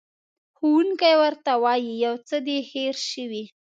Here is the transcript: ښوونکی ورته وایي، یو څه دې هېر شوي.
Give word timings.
ښوونکی 0.57 1.13
ورته 1.21 1.51
وایي، 1.63 1.91
یو 2.05 2.15
څه 2.27 2.35
دې 2.45 2.57
هېر 2.71 2.95
شوي. 3.11 3.43